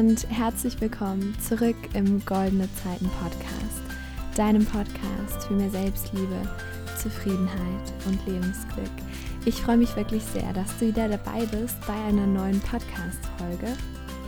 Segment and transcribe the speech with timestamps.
[0.00, 3.82] und herzlich willkommen zurück im Goldene Zeiten Podcast,
[4.34, 6.40] deinem Podcast für mehr Selbstliebe,
[6.96, 8.90] Zufriedenheit und Lebensglück.
[9.44, 13.76] Ich freue mich wirklich sehr, dass du wieder dabei bist bei einer neuen Podcast-Folge.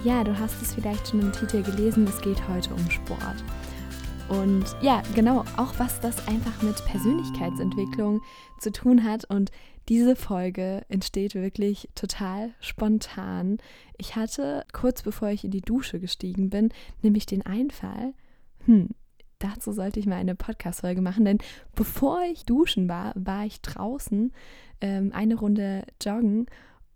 [0.05, 3.43] Ja, du hast es vielleicht schon im Titel gelesen, es geht heute um Sport.
[4.29, 8.21] Und ja, genau, auch was das einfach mit Persönlichkeitsentwicklung
[8.59, 9.25] zu tun hat.
[9.25, 9.51] Und
[9.89, 13.59] diese Folge entsteht wirklich total spontan.
[13.99, 16.71] Ich hatte kurz bevor ich in die Dusche gestiegen bin,
[17.03, 18.15] nämlich den Einfall,
[18.67, 18.91] hm,
[19.39, 21.39] dazu sollte ich mal eine Podcast-Folge machen, denn
[21.75, 24.33] bevor ich duschen war, war ich draußen
[24.81, 26.47] ähm, eine Runde joggen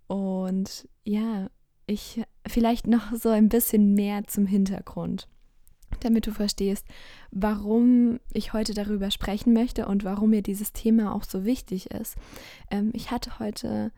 [0.07, 1.49] und ja,
[1.87, 5.29] ich vielleicht noch so ein bisschen mehr zum Hintergrund
[6.01, 6.87] damit du verstehst,
[7.31, 12.17] warum ich heute darüber sprechen möchte und warum mir dieses Thema auch so wichtig ist.
[12.71, 13.93] Ähm, ich hatte heute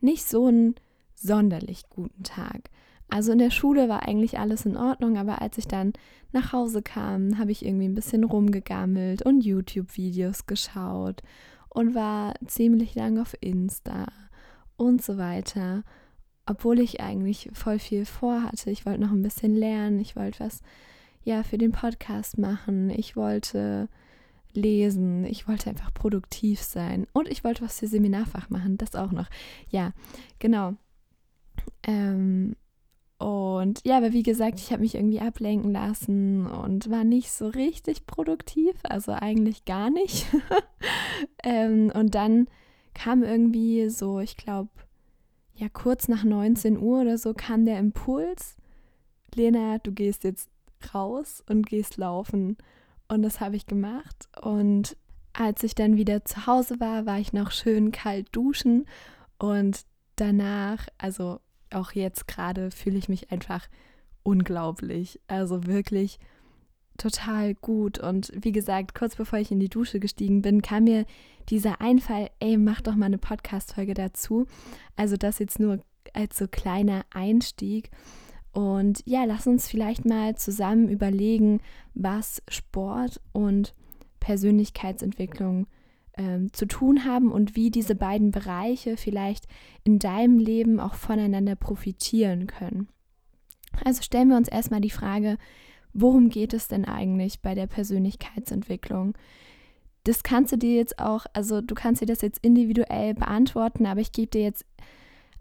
[0.00, 0.74] nicht so einen
[1.14, 2.70] sonderlich guten Tag.
[3.10, 5.94] Also in der Schule war eigentlich alles in Ordnung, aber als ich dann
[6.32, 11.22] nach Hause kam, habe ich irgendwie ein bisschen rumgegammelt und YouTube-Videos geschaut
[11.70, 14.06] und war ziemlich lang auf Insta
[14.76, 15.84] und so weiter.
[16.44, 18.70] Obwohl ich eigentlich voll viel vorhatte.
[18.70, 20.60] Ich wollte noch ein bisschen lernen, ich wollte was
[21.28, 22.90] ja für den Podcast machen.
[22.90, 23.88] Ich wollte
[24.52, 25.24] lesen.
[25.24, 27.06] Ich wollte einfach produktiv sein.
[27.12, 28.78] Und ich wollte was für Seminarfach machen.
[28.78, 29.28] Das auch noch.
[29.70, 29.92] Ja,
[30.38, 30.74] genau.
[31.86, 32.56] Ähm,
[33.18, 37.48] und ja, aber wie gesagt, ich habe mich irgendwie ablenken lassen und war nicht so
[37.48, 38.74] richtig produktiv.
[38.84, 40.26] Also eigentlich gar nicht.
[41.44, 42.48] ähm, und dann
[42.94, 44.70] kam irgendwie so, ich glaube,
[45.54, 48.56] ja, kurz nach 19 Uhr oder so kam der Impuls.
[49.34, 50.48] Lena, du gehst jetzt
[50.94, 52.56] raus und gehst laufen.
[53.08, 54.28] Und das habe ich gemacht.
[54.40, 54.96] Und
[55.32, 58.86] als ich dann wieder zu Hause war, war ich noch schön kalt duschen.
[59.38, 59.82] Und
[60.16, 61.40] danach, also
[61.70, 63.68] auch jetzt gerade, fühle ich mich einfach
[64.22, 65.20] unglaublich.
[65.26, 66.18] Also wirklich
[66.98, 67.98] total gut.
[67.98, 71.06] Und wie gesagt, kurz bevor ich in die Dusche gestiegen bin, kam mir
[71.48, 74.46] dieser Einfall, ey, mach doch mal eine Podcast-Folge dazu.
[74.96, 75.80] Also das jetzt nur
[76.12, 77.90] als so kleiner Einstieg.
[78.52, 81.60] Und ja, lass uns vielleicht mal zusammen überlegen,
[81.94, 83.74] was Sport und
[84.20, 85.66] Persönlichkeitsentwicklung
[86.16, 89.46] ähm, zu tun haben und wie diese beiden Bereiche vielleicht
[89.84, 92.88] in deinem Leben auch voneinander profitieren können.
[93.84, 95.38] Also stellen wir uns erstmal die Frage,
[95.92, 99.16] worum geht es denn eigentlich bei der Persönlichkeitsentwicklung?
[100.04, 104.00] Das kannst du dir jetzt auch, also du kannst dir das jetzt individuell beantworten, aber
[104.00, 104.64] ich gebe dir jetzt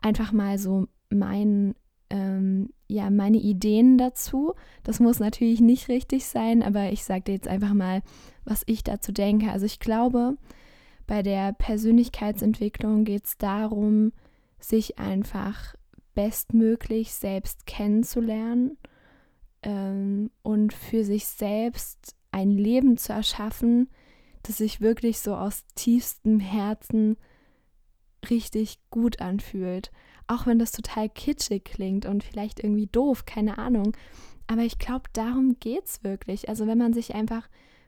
[0.02, 1.76] einfach mal so meinen
[2.10, 4.54] ähm, ja, meine Ideen dazu.
[4.84, 8.02] Das muss natürlich nicht richtig sein, aber ich sage dir jetzt einfach mal,
[8.46, 9.52] was ich dazu denke.
[9.52, 10.38] Also ich glaube,
[11.06, 14.14] bei der Persönlichkeitsentwicklung geht es darum,
[14.60, 15.76] sich einfach
[16.16, 18.78] bestmöglich selbst kennenzulernen
[19.62, 23.90] ähm, und für sich selbst ein Leben zu erschaffen,
[24.44, 27.18] das sich wirklich so aus tiefstem Herzen
[28.30, 29.92] richtig gut anfühlt.
[30.28, 33.96] Auch wenn das total kitschig klingt und vielleicht irgendwie doof, keine Ahnung.
[34.48, 36.50] Aber ich glaube, darum geht es wirklich.
[36.50, 37.48] Also wenn man sich einfach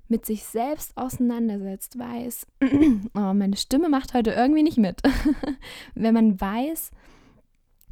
[0.10, 2.48] mit sich selbst auseinandersetzt, weiß,
[3.16, 5.02] oh, meine Stimme macht heute irgendwie nicht mit.
[5.96, 6.92] wenn man weiß,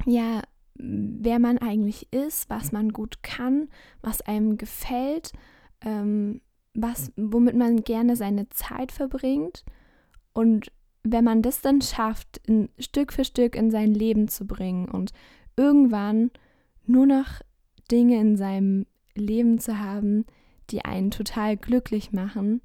[0.04, 0.42] ja,
[0.74, 3.68] wer man eigentlich ist, was man gut kann,
[4.02, 5.32] was einem gefällt,
[5.80, 6.40] ähm,
[6.74, 9.64] was, womit man gerne seine Zeit verbringt
[10.32, 10.70] und
[11.12, 15.12] wenn man das dann schafft, in, Stück für Stück in sein Leben zu bringen und
[15.56, 16.30] irgendwann
[16.86, 17.40] nur noch
[17.90, 20.26] Dinge in seinem Leben zu haben,
[20.70, 22.60] die einen total glücklich machen,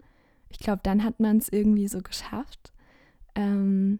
[0.49, 2.73] ich glaube, dann hat man es irgendwie so geschafft.
[3.35, 3.99] Ähm,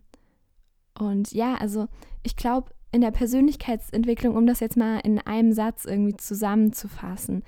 [0.98, 1.88] und ja, also
[2.22, 7.44] ich glaube, in der Persönlichkeitsentwicklung, um das jetzt mal in einem Satz irgendwie zusammenzufassen,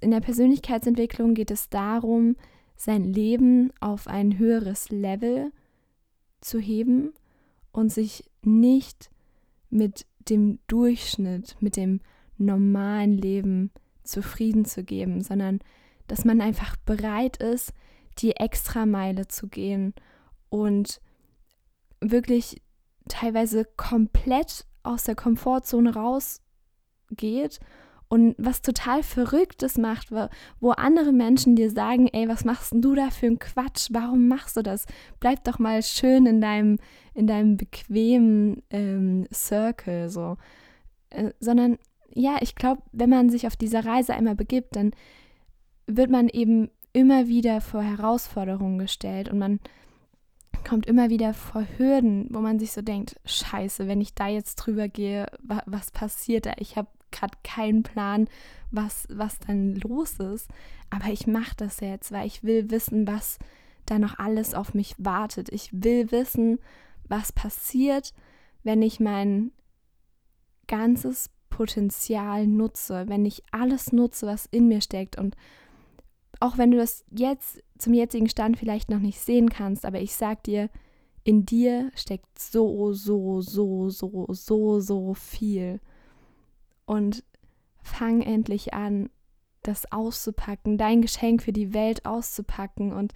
[0.00, 2.36] in der Persönlichkeitsentwicklung geht es darum,
[2.76, 5.52] sein Leben auf ein höheres Level
[6.42, 7.12] zu heben
[7.72, 9.10] und sich nicht
[9.70, 12.00] mit dem Durchschnitt, mit dem
[12.36, 13.70] normalen Leben
[14.04, 15.60] zufrieden zu geben, sondern
[16.06, 17.72] dass man einfach bereit ist,
[18.18, 19.94] die Extrameile zu gehen
[20.50, 21.00] und
[22.00, 22.60] wirklich
[23.08, 27.60] teilweise komplett aus der Komfortzone rausgeht
[28.12, 30.10] und was total Verrücktes macht,
[30.60, 33.88] wo, andere Menschen dir sagen, ey, was machst denn du da für einen Quatsch?
[33.90, 34.84] Warum machst du das?
[35.18, 36.78] Bleib doch mal schön in deinem,
[37.14, 40.36] in deinem bequemen ähm, Circle, so.
[41.08, 41.78] Äh, sondern,
[42.12, 44.90] ja, ich glaube, wenn man sich auf dieser Reise einmal begibt, dann
[45.86, 49.58] wird man eben immer wieder vor Herausforderungen gestellt und man
[50.68, 54.56] kommt immer wieder vor Hürden, wo man sich so denkt, scheiße, wenn ich da jetzt
[54.56, 55.28] drüber gehe,
[55.64, 56.52] was passiert da?
[56.58, 58.28] Ich habe gerade keinen Plan,
[58.70, 60.48] was, was dann los ist.
[60.90, 63.38] Aber ich mache das jetzt, weil ich will wissen, was
[63.86, 65.48] da noch alles auf mich wartet.
[65.50, 66.58] Ich will wissen,
[67.08, 68.12] was passiert,
[68.62, 69.52] wenn ich mein
[70.66, 75.18] ganzes Potenzial nutze, wenn ich alles nutze, was in mir steckt.
[75.18, 75.36] Und
[76.40, 80.14] auch wenn du das jetzt zum jetzigen Stand vielleicht noch nicht sehen kannst, aber ich
[80.14, 80.70] sag dir,
[81.24, 85.80] in dir steckt so, so, so, so, so, so viel.
[86.84, 87.24] Und
[87.82, 89.10] fang endlich an,
[89.62, 92.92] das auszupacken, dein Geschenk für die Welt auszupacken.
[92.92, 93.12] Und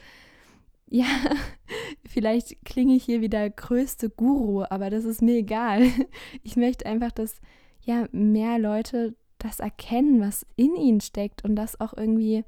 [0.89, 1.07] ja,
[2.07, 5.83] vielleicht klinge ich hier wie der größte Guru, aber das ist mir egal.
[6.43, 7.41] Ich möchte einfach, dass
[7.81, 12.45] ja mehr Leute das erkennen, was in ihnen steckt und das auch irgendwie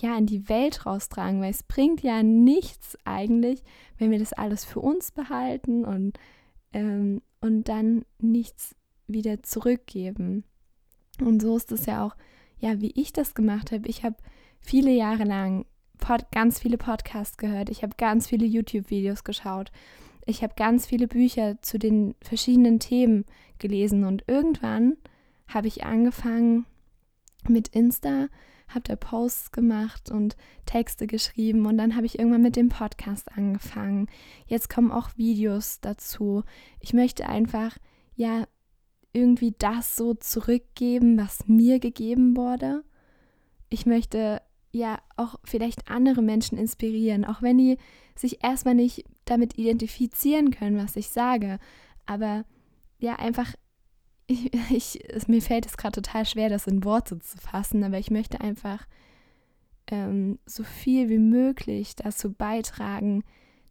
[0.00, 3.62] ja in die Welt raustragen, weil es bringt ja nichts eigentlich,
[3.96, 6.18] wenn wir das alles für uns behalten und,
[6.72, 8.76] ähm, und dann nichts
[9.08, 10.44] wieder zurückgeben.
[11.20, 12.16] Und so ist es ja auch,
[12.58, 13.88] ja, wie ich das gemacht habe.
[13.88, 14.16] Ich habe
[14.60, 15.66] viele Jahre lang
[15.98, 19.72] Pod ganz viele Podcasts gehört, ich habe ganz viele YouTube-Videos geschaut,
[20.26, 23.24] ich habe ganz viele Bücher zu den verschiedenen Themen
[23.58, 24.96] gelesen und irgendwann
[25.48, 26.66] habe ich angefangen
[27.48, 28.28] mit Insta
[28.68, 33.32] habe da Posts gemacht und Texte geschrieben und dann habe ich irgendwann mit dem Podcast
[33.32, 34.08] angefangen.
[34.46, 36.44] Jetzt kommen auch Videos dazu.
[36.80, 37.78] Ich möchte einfach,
[38.14, 38.46] ja,
[39.12, 42.84] irgendwie das so zurückgeben, was mir gegeben wurde.
[43.68, 47.78] Ich möchte ja auch vielleicht andere Menschen inspirieren, auch wenn die
[48.14, 51.58] sich erstmal nicht damit identifizieren können, was ich sage.
[52.06, 52.44] Aber
[52.98, 53.54] ja, einfach
[54.28, 57.98] ich, ich, es, mir fällt es gerade total schwer, das in Worte zu fassen, aber
[57.98, 58.86] ich möchte einfach
[59.86, 63.24] ähm, so viel wie möglich dazu beitragen,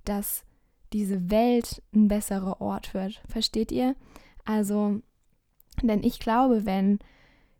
[0.03, 0.43] dass
[0.93, 3.21] diese Welt ein besserer Ort wird.
[3.27, 3.95] Versteht ihr?
[4.45, 5.01] Also,
[5.83, 6.99] denn ich glaube, wenn,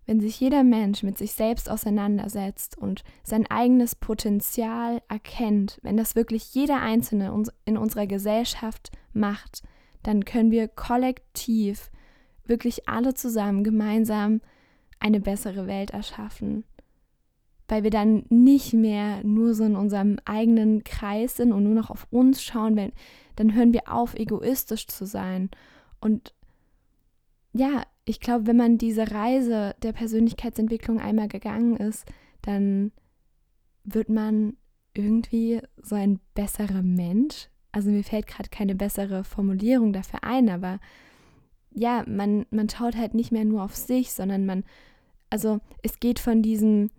[0.05, 6.15] wenn sich jeder Mensch mit sich selbst auseinandersetzt und sein eigenes Potenzial erkennt, wenn das
[6.15, 7.31] wirklich jeder Einzelne
[7.65, 9.63] in unserer Gesellschaft macht,
[10.03, 11.91] dann können wir kollektiv
[12.45, 14.41] wirklich alle zusammen gemeinsam
[14.99, 16.63] eine bessere Welt erschaffen.
[17.67, 21.89] Weil wir dann nicht mehr nur so in unserem eigenen Kreis sind und nur noch
[21.89, 22.93] auf uns schauen, wenn,
[23.35, 25.49] dann hören wir auf, egoistisch zu sein.
[25.99, 26.33] Und
[27.57, 32.05] ja, ich glaube, wenn man diese Reise der Persönlichkeitsentwicklung einmal gegangen ist,
[32.41, 32.91] dann
[33.83, 34.55] wird man
[34.93, 37.49] irgendwie so ein besserer Mensch.
[37.71, 40.79] Also mir fällt gerade keine bessere Formulierung dafür ein, aber
[41.73, 44.63] ja, man, man schaut halt nicht mehr nur auf sich, sondern man,
[45.29, 46.89] also es geht von diesem,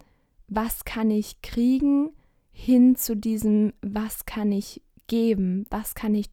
[0.47, 2.11] was kann ich kriegen,
[2.53, 6.29] hin zu diesem, was kann ich geben, was kann ich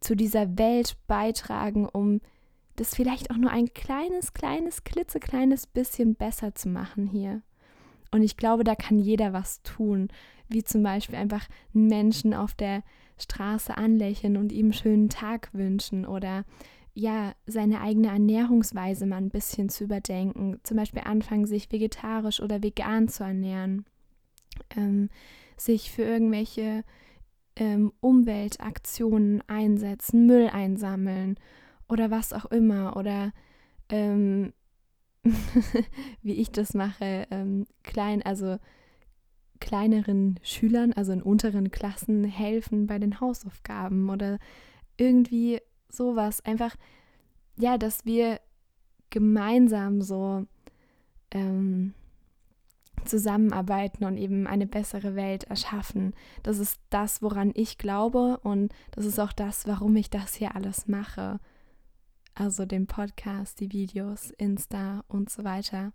[0.00, 2.20] zu dieser Welt beitragen, um
[2.76, 7.42] das vielleicht auch nur ein kleines, kleines, klitzekleines bisschen besser zu machen hier.
[8.10, 10.08] Und ich glaube, da kann jeder was tun,
[10.48, 12.82] wie zum Beispiel einfach einen Menschen auf der
[13.18, 16.44] Straße anlächeln und ihm einen schönen Tag wünschen oder
[16.96, 20.60] ja, seine eigene Ernährungsweise mal ein bisschen zu überdenken.
[20.62, 23.84] Zum Beispiel anfangen, sich vegetarisch oder vegan zu ernähren.
[24.76, 25.10] Ähm,
[25.56, 26.84] sich für irgendwelche
[27.56, 31.36] ähm, Umweltaktionen einsetzen, Müll einsammeln
[31.88, 32.96] oder was auch immer.
[32.96, 33.32] Oder
[33.88, 34.52] ähm,
[36.22, 38.58] wie ich das mache, ähm, klein, also
[39.60, 44.38] kleineren Schülern, also in unteren Klassen helfen bei den Hausaufgaben oder
[44.96, 46.44] irgendwie sowas.
[46.44, 46.76] Einfach,
[47.58, 48.40] ja, dass wir
[49.10, 50.44] gemeinsam so
[51.30, 51.94] ähm,
[53.04, 56.14] zusammenarbeiten und eben eine bessere Welt erschaffen.
[56.42, 60.54] Das ist das, woran ich glaube und das ist auch das, warum ich das hier
[60.54, 61.40] alles mache.
[62.34, 65.92] Also den Podcast, die Videos, Insta und so weiter.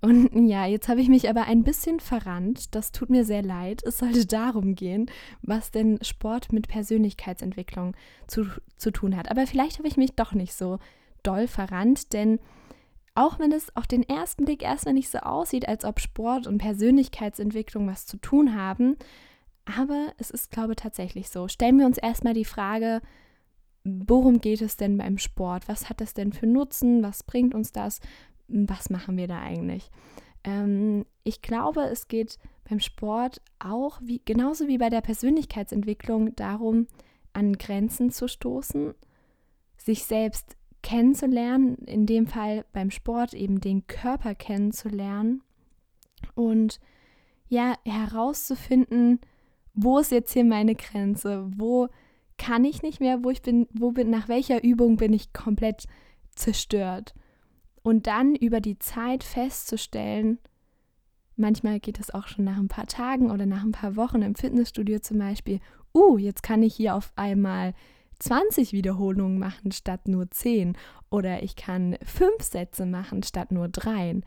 [0.00, 2.74] Und ja, jetzt habe ich mich aber ein bisschen verrannt.
[2.74, 3.82] Das tut mir sehr leid.
[3.84, 5.06] Es sollte darum gehen,
[5.42, 7.96] was denn Sport mit Persönlichkeitsentwicklung
[8.26, 8.46] zu,
[8.76, 9.30] zu tun hat.
[9.30, 10.78] Aber vielleicht habe ich mich doch nicht so
[11.22, 12.40] doll verrannt, denn
[13.14, 16.58] auch wenn es auf den ersten Blick erstmal nicht so aussieht, als ob Sport und
[16.58, 18.96] Persönlichkeitsentwicklung was zu tun haben,
[19.64, 21.46] aber es ist, glaube ich, tatsächlich so.
[21.46, 23.00] Stellen wir uns erstmal die Frage,
[23.84, 25.68] worum geht es denn beim Sport?
[25.68, 27.02] Was hat es denn für Nutzen?
[27.02, 28.00] Was bringt uns das?
[28.52, 29.90] was machen wir da eigentlich?
[30.44, 36.86] Ähm, ich glaube, es geht beim Sport auch, wie, genauso wie bei der Persönlichkeitsentwicklung, darum,
[37.32, 38.94] an Grenzen zu stoßen,
[39.76, 45.42] sich selbst kennenzulernen, in dem Fall beim Sport eben den Körper kennenzulernen
[46.34, 46.80] und
[47.48, 49.20] ja, herauszufinden,
[49.74, 51.88] wo ist jetzt hier meine Grenze, wo
[52.42, 55.86] kann ich nicht mehr, wo ich bin, wo bin, nach welcher Übung bin ich komplett
[56.34, 57.14] zerstört.
[57.84, 60.38] Und dann über die Zeit festzustellen,
[61.36, 64.34] manchmal geht es auch schon nach ein paar Tagen oder nach ein paar Wochen im
[64.34, 65.60] Fitnessstudio zum Beispiel,
[65.94, 67.74] uh, jetzt kann ich hier auf einmal
[68.18, 70.76] 20 Wiederholungen machen statt nur 10
[71.10, 74.20] oder ich kann 5 Sätze machen statt nur 3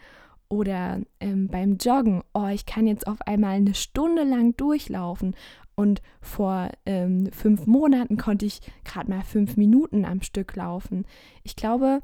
[0.47, 5.35] oder ähm, beim Joggen, oh, ich kann jetzt auf einmal eine Stunde lang durchlaufen
[5.75, 11.05] und vor ähm, fünf Monaten konnte ich gerade mal fünf Minuten am Stück laufen.
[11.43, 11.99] Ich glaube,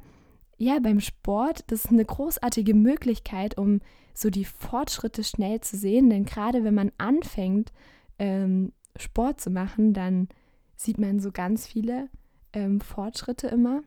[0.58, 3.82] ja, beim Sport, das ist eine großartige Möglichkeit, um
[4.13, 6.10] so die Fortschritte schnell zu sehen.
[6.10, 7.72] Denn gerade wenn man anfängt,
[8.20, 10.28] ähm, Sport zu machen, dann
[10.75, 12.10] sieht man so ganz viele
[12.54, 13.82] ähm, Fortschritte immer.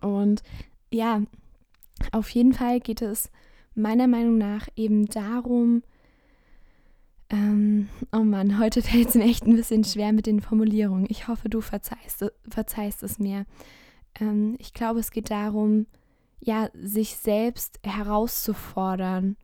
[0.00, 0.42] Und
[0.92, 1.22] ja,
[2.12, 3.30] auf jeden Fall geht es
[3.74, 5.82] meiner Meinung nach eben darum,
[7.30, 11.06] ähm, oh Mann, heute fällt es mir echt ein bisschen schwer mit den Formulierungen.
[11.08, 13.46] Ich hoffe, du verzeihst, verzeihst es mir.
[14.20, 15.86] Ähm, ich glaube, es geht darum,
[16.40, 19.36] ja, sich selbst herauszufordern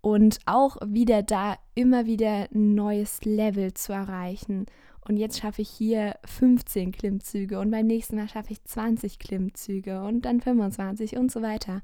[0.00, 4.66] und auch wieder da immer wieder ein neues Level zu erreichen.
[5.06, 10.02] Und jetzt schaffe ich hier 15 Klimmzüge und beim nächsten Mal schaffe ich 20 Klimmzüge
[10.02, 11.82] und dann 25 und so weiter.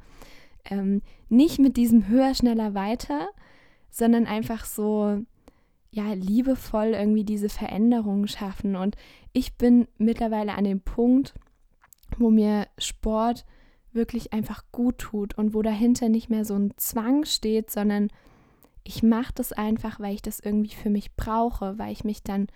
[0.65, 3.29] Ähm, nicht mit diesem höher, schneller, weiter,
[3.91, 5.23] sondern einfach so,
[5.91, 8.77] ja, liebevoll irgendwie diese Veränderungen schaffen.
[8.77, 8.97] Und
[9.33, 11.35] ich bin mittlerweile an dem Punkt,
[12.19, 13.45] wo mir Sport
[13.93, 18.09] wirklich einfach gut tut und wo dahinter nicht mehr so ein Zwang steht, sondern
[18.85, 22.49] ich mache das einfach, weil ich das irgendwie für mich brauche, weil ich mich dann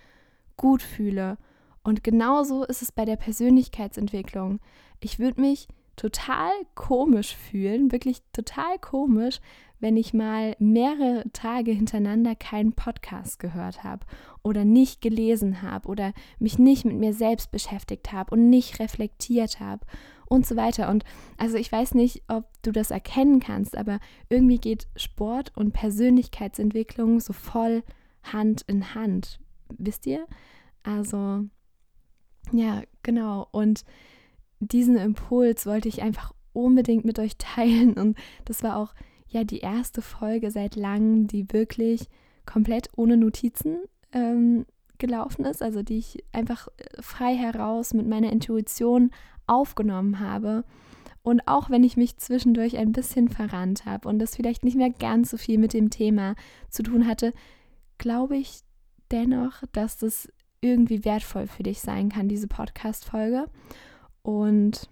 [0.57, 1.37] gut fühle.
[1.83, 4.61] Und genauso ist es bei der Persönlichkeitsentwicklung.
[5.01, 9.41] Ich würde mich total komisch fühlen, wirklich total komisch,
[9.81, 14.07] wenn ich mal mehrere Tage hintereinander keinen Podcast gehört habe
[14.43, 19.59] oder nicht gelesen habe oder mich nicht mit mir selbst beschäftigt habe und nicht reflektiert
[19.59, 19.85] habe
[20.27, 20.89] und so weiter.
[20.89, 21.05] Und
[21.37, 27.19] also ich weiß nicht, ob du das erkennen kannst, aber irgendwie geht Sport und Persönlichkeitsentwicklung
[27.19, 27.83] so voll
[28.23, 29.41] Hand in Hand.
[29.79, 30.27] Wisst ihr?
[30.85, 31.45] Also
[32.53, 33.49] ja, genau.
[33.51, 33.85] Und
[34.71, 38.95] diesen Impuls wollte ich einfach unbedingt mit euch teilen und das war auch
[39.29, 42.09] ja die erste Folge seit langem, die wirklich
[42.47, 43.79] komplett ohne Notizen
[44.13, 44.67] ähm,
[44.99, 49.11] gelaufen ist, also die ich einfach äh, frei heraus mit meiner Intuition
[49.47, 50.65] aufgenommen habe.
[51.23, 54.91] Und auch wenn ich mich zwischendurch ein bisschen verrannt habe und das vielleicht nicht mehr
[54.91, 56.35] ganz so viel mit dem Thema
[56.69, 57.33] zu tun hatte,
[57.99, 58.61] glaube ich
[59.11, 60.29] dennoch, dass das
[60.61, 63.47] irgendwie wertvoll für dich sein kann, diese Podcast-Folge.
[64.23, 64.89] Und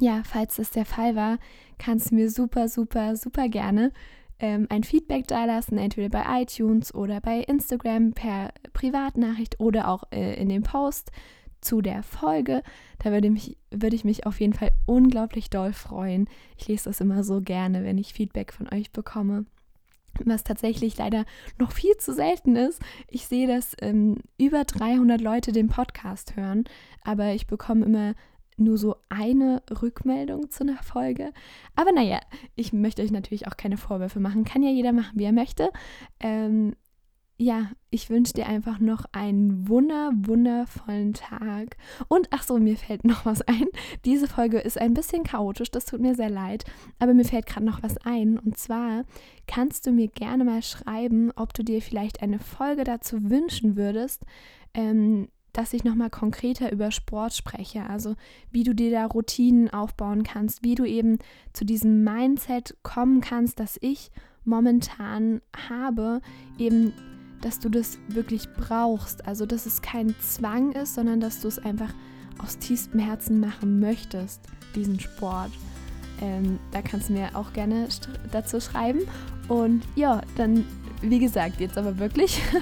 [0.00, 1.38] ja, falls das der Fall war,
[1.78, 3.92] kannst du mir super, super, super gerne
[4.40, 10.40] ähm, ein Feedback dalassen, entweder bei iTunes oder bei Instagram per Privatnachricht oder auch äh,
[10.40, 11.10] in dem Post
[11.60, 12.62] zu der Folge.
[13.00, 16.28] Da würde, mich, würde ich mich auf jeden Fall unglaublich doll freuen.
[16.56, 19.44] Ich lese das immer so gerne, wenn ich Feedback von euch bekomme.
[20.24, 21.24] Was tatsächlich leider
[21.58, 22.80] noch viel zu selten ist.
[23.08, 26.64] Ich sehe, dass ähm, über 300 Leute den Podcast hören,
[27.02, 28.14] aber ich bekomme immer
[28.58, 31.32] nur so eine Rückmeldung zu einer Folge.
[31.76, 32.20] Aber naja,
[32.56, 34.44] ich möchte euch natürlich auch keine Vorwürfe machen.
[34.44, 35.70] Kann ja jeder machen, wie er möchte.
[36.20, 36.74] Ähm,
[37.40, 41.76] ja, ich wünsche dir einfach noch einen wunder, wundervollen Tag.
[42.08, 43.66] Und ach so, mir fällt noch was ein.
[44.04, 46.64] Diese Folge ist ein bisschen chaotisch, das tut mir sehr leid,
[46.98, 48.40] aber mir fällt gerade noch was ein.
[48.40, 49.04] Und zwar
[49.46, 54.24] kannst du mir gerne mal schreiben, ob du dir vielleicht eine Folge dazu wünschen würdest,
[54.74, 57.84] ähm, dass ich nochmal konkreter über Sport spreche.
[57.88, 58.16] Also
[58.50, 61.18] wie du dir da Routinen aufbauen kannst, wie du eben
[61.52, 64.10] zu diesem Mindset kommen kannst, das ich
[64.44, 66.20] momentan habe,
[66.58, 66.92] eben
[67.40, 69.26] dass du das wirklich brauchst.
[69.26, 71.92] Also dass es kein Zwang ist, sondern dass du es einfach
[72.38, 74.40] aus tiefstem Herzen machen möchtest,
[74.74, 75.50] diesen Sport.
[76.20, 77.88] Ähm, da kannst du mir auch gerne
[78.32, 79.00] dazu schreiben.
[79.48, 80.64] Und ja, dann
[81.02, 82.42] wie gesagt, jetzt aber wirklich.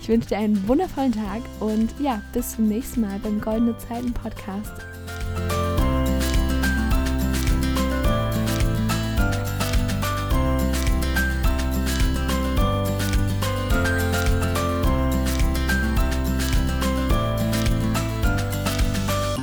[0.00, 4.12] Ich wünsche dir einen wundervollen Tag und ja, bis zum nächsten Mal beim Goldene Zeiten
[4.12, 4.72] Podcast.